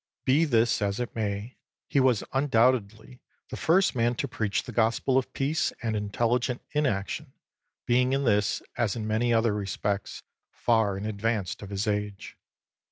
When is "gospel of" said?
4.71-5.31